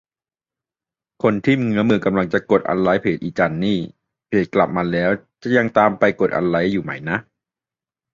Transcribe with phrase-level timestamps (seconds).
[1.23, 3.79] คนที่เงื้อมือกำลังจะกดอันไลก์เพจอีจันนี่
[4.27, 5.09] เพจกลับมาแล้ว
[5.41, 7.17] จะยังตามไปกดอันไลก์อยู่ไหมนะ